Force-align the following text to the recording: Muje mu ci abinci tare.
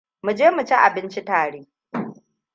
Muje 0.25 0.47
mu 0.55 0.61
ci 0.67 0.75
abinci 0.87 1.21
tare. 1.29 1.59